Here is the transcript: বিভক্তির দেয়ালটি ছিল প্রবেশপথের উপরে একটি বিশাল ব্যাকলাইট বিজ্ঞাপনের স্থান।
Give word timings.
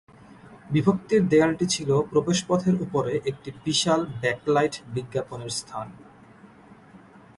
বিভক্তির 0.71 1.21
দেয়ালটি 1.31 1.65
ছিল 1.75 1.89
প্রবেশপথের 2.11 2.75
উপরে 2.85 3.13
একটি 3.25 3.49
বিশাল 3.65 4.01
ব্যাকলাইট 4.21 4.75
বিজ্ঞাপনের 4.95 5.51
স্থান। 5.59 5.87